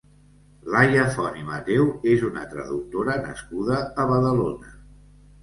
Laia 0.75 1.03
Font 1.17 1.37
i 1.41 1.45
Mateu 1.49 1.91
és 2.13 2.23
una 2.31 2.47
traductora 2.55 3.19
nascuda 3.27 3.79
a 3.83 4.09
Badalona. 4.15 4.75